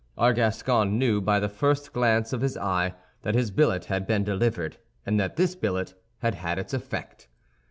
[0.17, 4.23] Our Gascon knew, by the first glance of his eye, that his billet had been
[4.23, 5.93] delivered, and that this billet
[6.23, 7.27] had had its effect.